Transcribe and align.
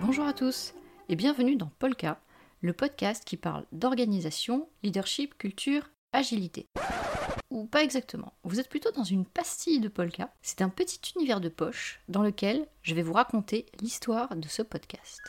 Bonjour 0.00 0.26
à 0.26 0.32
tous 0.32 0.74
et 1.08 1.16
bienvenue 1.16 1.56
dans 1.56 1.70
Polka, 1.78 2.20
le 2.60 2.72
podcast 2.72 3.24
qui 3.24 3.36
parle 3.36 3.64
d'organisation, 3.72 4.68
leadership, 4.82 5.36
culture, 5.38 5.90
agilité. 6.12 6.68
Ou 7.50 7.66
pas 7.66 7.82
exactement, 7.82 8.32
vous 8.44 8.60
êtes 8.60 8.68
plutôt 8.68 8.92
dans 8.92 9.04
une 9.04 9.26
pastille 9.26 9.80
de 9.80 9.88
Polka. 9.88 10.32
C'est 10.42 10.62
un 10.62 10.68
petit 10.68 11.00
univers 11.16 11.40
de 11.40 11.48
poche 11.48 12.00
dans 12.08 12.22
lequel 12.22 12.66
je 12.82 12.94
vais 12.94 13.02
vous 13.02 13.12
raconter 13.12 13.66
l'histoire 13.80 14.36
de 14.36 14.48
ce 14.48 14.62
podcast. 14.62 15.20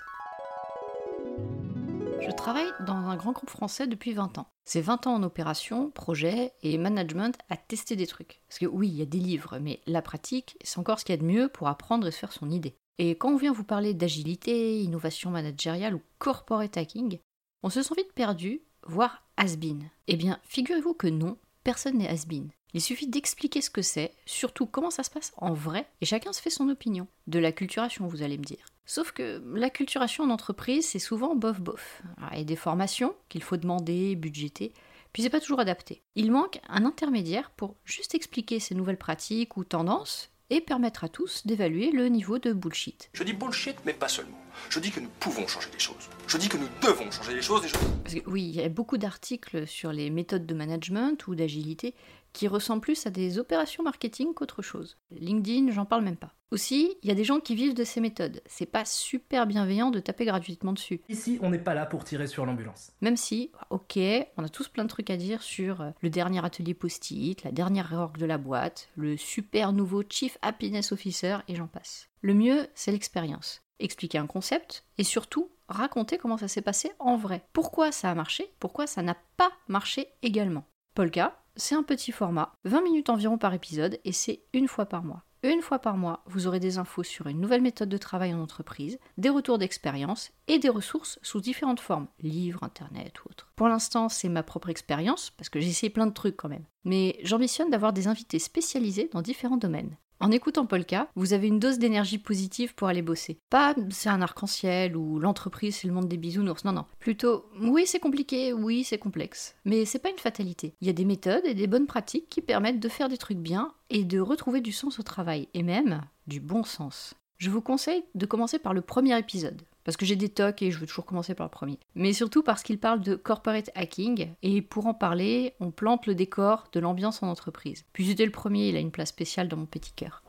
Je 2.26 2.32
travaille 2.32 2.72
dans 2.80 2.94
un 2.94 3.18
grand 3.18 3.34
groupe 3.34 3.50
français 3.50 3.86
depuis 3.86 4.14
20 4.14 4.38
ans. 4.38 4.48
C'est 4.64 4.80
20 4.80 5.08
ans 5.08 5.16
en 5.16 5.24
opération, 5.24 5.92
projet 5.92 6.54
et 6.62 6.78
management 6.78 7.38
à 7.50 7.58
tester 7.58 7.98
des 7.98 8.08
trucs. 8.08 8.42
Parce 8.48 8.60
que 8.60 8.66
oui, 8.66 8.88
il 8.88 8.96
y 8.96 9.02
a 9.02 9.06
des 9.06 9.20
livres, 9.20 9.60
mais 9.60 9.82
la 9.88 10.02
pratique, 10.02 10.58
c'est 10.64 10.80
encore 10.80 11.00
ce 11.00 11.06
qu'il 11.06 11.16
y 11.16 11.18
a 11.18 11.22
de 11.22 11.28
mieux 11.28 11.50
pour 11.50 11.68
apprendre 11.68 12.08
et 12.08 12.12
se 12.12 12.20
faire 12.20 12.32
son 12.32 12.50
idée. 12.50 12.76
Et 12.98 13.12
quand 13.12 13.30
on 13.30 13.38
vient 13.38 13.52
vous 13.52 13.66
parler 13.66 13.94
d'agilité, 13.94 14.82
innovation 14.82 15.32
managériale 15.32 15.96
ou 15.96 16.02
corporate 16.18 16.78
hacking, 16.78 17.20
on 17.62 17.70
se 17.70 17.82
sent 17.82 17.96
vite 17.98 18.14
perdu, 18.14 18.62
voire 18.88 19.24
has-been. 19.36 19.90
Eh 20.08 20.16
bien, 20.16 20.40
figurez-vous 20.44 20.94
que 20.94 21.08
non, 21.08 21.38
personne 21.64 21.98
n'est 21.98 22.10
has-been. 22.10 22.52
Il 22.74 22.82
suffit 22.82 23.08
d'expliquer 23.08 23.62
ce 23.62 23.70
que 23.70 23.82
c'est, 23.82 24.14
surtout 24.26 24.66
comment 24.66 24.92
ça 24.92 25.04
se 25.04 25.10
passe 25.10 25.34
en 25.38 25.54
vrai, 25.54 25.88
et 26.02 26.06
chacun 26.06 26.34
se 26.34 26.42
fait 26.42 26.50
son 26.50 26.70
opinion. 26.70 27.08
De 27.28 27.40
la 27.40 27.52
culturation, 27.52 28.08
vous 28.08 28.24
allez 28.24 28.38
me 28.38 28.44
dire. 28.44 28.66
Sauf 28.86 29.12
que 29.12 29.42
la 29.56 29.70
culturation 29.70 30.24
en 30.24 30.30
entreprise, 30.30 30.88
c'est 30.88 31.00
souvent 31.00 31.36
bof-bof. 31.36 32.02
Il 32.32 32.38
y 32.40 32.42
a 32.42 32.44
des 32.44 32.56
formations 32.56 33.16
qu'il 33.30 33.44
faut 33.44 33.58
demander, 33.58 34.16
budgéter, 34.16 34.74
puis 35.14 35.24
c'est 35.24 35.30
pas 35.30 35.40
toujours 35.40 35.60
adapté. 35.60 36.02
Il 36.16 36.32
manque 36.32 36.60
un 36.68 36.86
intermédiaire 36.86 37.52
pour 37.52 37.76
juste 37.86 38.16
expliquer 38.16 38.60
ces 38.60 38.76
nouvelles 38.76 38.98
pratiques 38.98 39.58
ou 39.58 39.64
tendances 39.64 40.32
et 40.50 40.60
permettre 40.60 41.04
à 41.04 41.10
tous 41.10 41.48
d'évaluer 41.48 41.92
le 41.92 42.10
niveau 42.10 42.38
de 42.40 42.52
bullshit. 42.52 43.10
Je 43.14 43.24
dis 43.24 43.34
bullshit, 43.34 43.78
mais 43.86 43.94
pas 43.94 44.08
seulement. 44.08 44.38
Je 44.70 44.80
dis 44.80 44.92
que 44.92 45.00
nous 45.00 45.10
pouvons 45.20 45.48
changer 45.48 45.70
les 45.72 45.80
choses. 45.80 46.10
Je 46.28 46.38
dis 46.38 46.50
que 46.50 46.58
nous 46.58 46.68
devons 46.82 47.10
changer 47.10 47.34
les 47.34 47.42
choses. 47.42 47.62
Des 47.62 47.70
choses... 47.70 47.82
Parce 48.04 48.16
que 48.16 48.30
oui, 48.30 48.44
il 48.44 48.56
y 48.56 48.62
a 48.62 48.70
beaucoup 48.70 48.98
d'articles 48.98 49.66
sur 49.66 49.92
les 49.92 50.10
méthodes 50.10 50.46
de 50.46 50.54
management 50.54 51.26
ou 51.28 51.36
d'agilité 51.36 51.96
qui 52.34 52.48
ressemblent 52.48 52.82
plus 52.82 53.06
à 53.06 53.10
des 53.10 53.40
opérations 53.40 53.84
marketing 53.84 54.34
qu'autre 54.34 54.62
chose. 54.62 54.98
LinkedIn, 55.12 55.72
j'en 55.72 55.86
parle 55.86 56.04
même 56.04 56.18
pas. 56.18 56.34
Aussi, 56.54 56.98
il 57.02 57.10
y 57.10 57.12
a 57.12 57.16
des 57.16 57.24
gens 57.24 57.40
qui 57.40 57.56
vivent 57.56 57.74
de 57.74 57.84
ces 57.84 58.00
méthodes. 58.00 58.44
C'est 58.46 58.68
pas 58.68 58.86
super 58.86 59.48
bienveillant 59.48 59.90
de 59.90 60.00
taper 60.00 60.26
gratuitement 60.26 60.74
dessus. 60.74 61.02
Ici, 61.10 61.40
on 61.42 61.50
n'est 61.50 61.58
pas 61.58 61.74
là 61.74 61.88
pour 61.88 62.04
tirer 62.04 62.28
sur 62.28 62.46
l'ambulance. 62.46 62.92
Même 63.02 63.18
si, 63.18 63.52
ok, 63.72 63.98
on 64.38 64.44
a 64.44 64.50
tous 64.50 64.68
plein 64.68 64.84
de 64.84 64.90
trucs 64.90 65.10
à 65.10 65.18
dire 65.18 65.42
sur 65.42 65.82
euh, 65.82 65.90
le 66.02 66.12
dernier 66.12 66.46
atelier 66.46 66.76
post-it, 66.76 67.44
la 67.44 67.52
dernière 67.52 67.88
réorg 67.88 68.18
de 68.18 68.28
la 68.28 68.38
boîte, 68.38 68.90
le 68.96 69.18
super 69.18 69.74
nouveau 69.74 70.04
Chief 70.08 70.38
Happiness 70.44 70.92
Officer 70.92 71.38
et 71.48 71.56
j'en 71.56 71.68
passe. 71.68 72.10
Le 72.22 72.36
mieux, 72.36 72.68
c'est 72.76 72.92
l'expérience. 72.92 73.64
Expliquer 73.80 74.20
un 74.20 74.28
concept 74.28 74.86
et 75.00 75.04
surtout 75.04 75.50
raconter 75.68 76.20
comment 76.20 76.38
ça 76.38 76.48
s'est 76.48 76.62
passé 76.62 76.92
en 77.00 77.18
vrai. 77.18 77.48
Pourquoi 77.54 77.92
ça 77.92 78.12
a 78.12 78.16
marché, 78.16 78.54
pourquoi 78.60 78.86
ça 78.86 79.02
n'a 79.02 79.18
pas 79.38 79.52
marché 79.68 80.08
également. 80.22 80.66
Polka, 80.94 81.43
c'est 81.56 81.76
un 81.76 81.84
petit 81.84 82.12
format, 82.12 82.56
20 82.66 82.82
minutes 82.82 83.10
environ 83.10 83.38
par 83.38 83.54
épisode, 83.54 84.00
et 84.06 84.12
c'est 84.12 84.42
une 84.54 84.68
fois 84.68 84.86
par 84.86 85.04
mois. 85.04 85.24
Une 85.44 85.62
fois 85.62 85.80
par 85.80 85.98
mois, 85.98 86.24
vous 86.26 86.48
aurez 86.48 86.62
des 86.62 86.78
infos 86.78 87.04
sur 87.04 87.28
une 87.28 87.42
nouvelle 87.42 87.62
méthode 87.62 87.90
de 87.90 87.98
travail 87.98 88.34
en 88.34 88.42
entreprise, 88.42 88.98
des 89.18 89.28
retours 89.28 89.58
d'expérience 89.58 90.32
et 90.48 90.58
des 90.58 90.70
ressources 90.70 91.20
sous 91.22 91.42
différentes 91.42 91.82
formes, 91.82 92.08
livres, 92.22 92.64
internet 92.64 93.20
ou 93.20 93.30
autres. 93.30 93.52
Pour 93.58 93.68
l'instant, 93.68 94.08
c'est 94.08 94.30
ma 94.30 94.42
propre 94.42 94.70
expérience, 94.70 95.32
parce 95.32 95.50
que 95.50 95.60
j'ai 95.60 95.68
essayé 95.68 95.90
plein 95.90 96.08
de 96.08 96.14
trucs 96.14 96.38
quand 96.38 96.48
même. 96.48 96.66
Mais 96.86 97.20
j'ambitionne 97.24 97.70
d'avoir 97.70 97.92
des 97.92 98.08
invités 98.08 98.40
spécialisés 98.40 99.10
dans 99.12 99.22
différents 99.22 99.58
domaines. 99.58 99.98
En 100.24 100.32
écoutant 100.32 100.66
Polka, 100.66 101.10
vous 101.18 101.34
avez 101.34 101.50
une 101.50 101.60
dose 101.60 101.80
d'énergie 101.80 102.18
positive 102.18 102.76
pour 102.76 102.88
aller 102.88 103.02
bosser. 103.02 103.42
Pas 103.50 103.76
c'est 103.90 104.08
un 104.08 104.22
arc-en-ciel 104.22 104.96
ou 104.96 105.20
l'entreprise 105.20 105.76
c'est 105.76 105.88
le 105.90 105.94
monde 105.94 106.08
des 106.08 106.16
bisounours. 106.16 106.64
Non, 106.64 106.72
non. 106.72 106.86
Plutôt 107.00 107.50
oui 107.60 107.84
c'est 107.86 108.00
compliqué, 108.00 108.54
oui 108.54 108.86
c'est 108.86 108.98
complexe. 108.98 109.54
Mais 109.66 109.84
c'est 109.84 110.00
pas 110.00 110.10
une 110.10 110.18
fatalité. 110.18 110.76
Il 110.80 110.88
y 110.88 110.90
a 110.90 110.94
des 110.94 111.04
méthodes 111.04 111.44
et 111.44 111.54
des 111.54 111.68
bonnes 111.68 111.88
pratiques 111.88 112.30
qui 112.30 112.40
permettent 112.40 112.80
de 112.80 112.88
faire 112.88 113.10
des 113.10 113.18
trucs 113.18 113.40
bien 113.40 113.74
et 113.90 114.06
de 114.06 114.22
retrouver 114.22 114.62
du 114.62 114.72
sens 114.72 114.98
au 114.98 115.04
travail. 115.04 115.50
Et 115.54 115.62
même 115.62 116.04
du 116.26 116.40
bon 116.40 116.64
sens. 116.64 117.16
Je 117.38 117.50
vous 117.50 117.60
conseille 117.60 118.06
de 118.16 118.26
commencer 118.26 118.60
par 118.60 118.74
le 118.74 118.80
premier 118.80 119.20
épisode. 119.20 119.62
Parce 119.84 119.98
que 119.98 120.06
j'ai 120.06 120.16
des 120.16 120.30
tocs 120.30 120.62
et 120.62 120.72
je 120.72 120.78
veux 120.80 120.88
toujours 120.88 121.06
commencer 121.06 121.36
par 121.36 121.46
le 121.46 121.52
premier. 121.52 121.80
Mais 121.96 122.14
surtout 122.14 122.44
parce 122.44 122.64
qu'il 122.64 122.80
parle 122.80 123.02
de 123.02 123.16
corporate 123.16 123.70
hacking. 123.76 124.30
Et 124.42 124.62
pour 124.62 124.88
en 124.88 124.94
parler, 124.94 125.54
on 125.60 125.72
plante 125.72 126.06
le 126.08 126.16
décor 126.16 126.70
de 126.72 126.80
l'ambiance 126.80 127.22
en 127.24 127.28
entreprise. 127.28 127.86
Puis 127.94 128.08
c'était 128.08 128.26
le 128.26 128.32
premier, 128.32 128.70
il 128.70 128.76
a 128.76 128.80
une 128.80 128.92
place 128.92 129.10
spéciale 129.10 129.48
dans 129.48 129.58
mon 129.58 129.66
petit 129.66 129.94
cœur. 129.94 130.24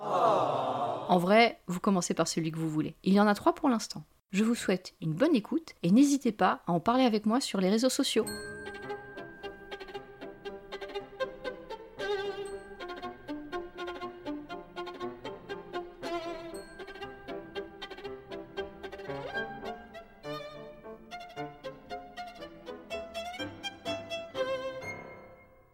En 1.08 1.18
vrai, 1.18 1.60
vous 1.66 1.80
commencez 1.80 2.14
par 2.14 2.28
celui 2.28 2.50
que 2.50 2.58
vous 2.58 2.70
voulez. 2.70 2.96
Il 3.04 3.12
y 3.12 3.20
en 3.20 3.26
a 3.26 3.34
trois 3.34 3.54
pour 3.54 3.68
l'instant. 3.68 4.04
Je 4.32 4.42
vous 4.42 4.54
souhaite 4.56 4.94
une 5.00 5.12
bonne 5.12 5.36
écoute 5.36 5.74
et 5.82 5.90
n'hésitez 5.90 6.32
pas 6.32 6.62
à 6.66 6.72
en 6.72 6.80
parler 6.80 7.04
avec 7.04 7.24
moi 7.24 7.40
sur 7.40 7.60
les 7.60 7.70
réseaux 7.70 7.88
sociaux. 7.88 8.24